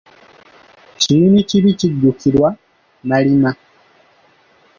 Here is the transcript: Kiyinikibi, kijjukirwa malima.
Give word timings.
Kiyinikibi, 0.99 1.69
kijjukirwa 1.79 2.49
malima. 3.09 3.51